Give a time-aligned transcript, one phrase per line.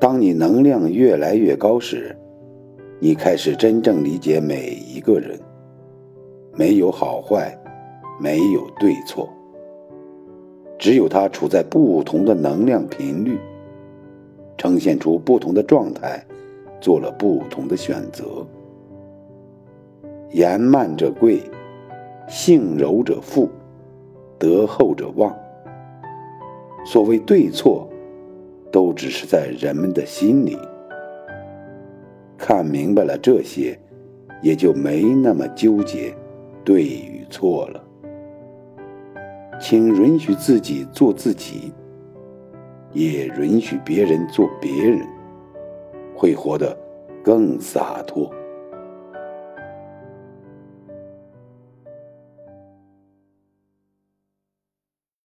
[0.00, 2.16] 当你能量越来越高时，
[3.00, 5.38] 你开始真正理解每一个人，
[6.54, 7.58] 没有好坏，
[8.20, 9.28] 没有对错，
[10.78, 13.38] 只有他处在不同的能量频率，
[14.56, 16.24] 呈现出不同的状态，
[16.80, 18.24] 做了不同的选择。
[20.30, 21.42] 言慢者贵，
[22.28, 23.48] 性柔者富，
[24.38, 25.34] 德厚者旺。
[26.84, 27.88] 所谓对错，
[28.70, 30.58] 都只是在人们的心里。
[32.36, 33.78] 看明白了这些，
[34.42, 36.14] 也就没那么纠结
[36.64, 37.84] 对与错了。
[39.60, 41.72] 请允许自己做自己，
[42.92, 45.04] 也允许别人做别人，
[46.14, 46.78] 会活得
[47.24, 48.32] 更洒脱。